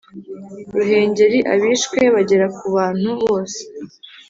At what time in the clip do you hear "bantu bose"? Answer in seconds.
2.75-3.59